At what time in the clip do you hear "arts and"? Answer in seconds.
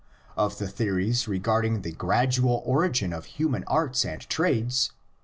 3.67-4.19